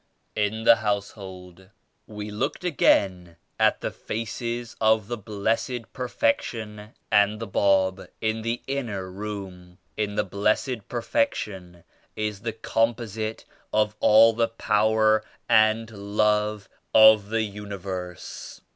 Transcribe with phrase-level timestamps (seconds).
[0.35, 1.69] 70 IN THE HOUSEHOLD.
[2.07, 8.63] We looked again at the faces of the Blessed Perfection and the Bab in the
[8.65, 9.77] inner room.
[9.95, 11.83] In the Blessed Perfection
[12.15, 18.61] is the composite of all the Power and Love of the universe.